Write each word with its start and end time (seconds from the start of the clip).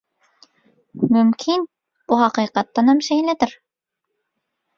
Mümkin 1.11 1.67
bu 2.09 2.19
hakykatdanam 2.21 3.01
şeýledir. 3.11 3.55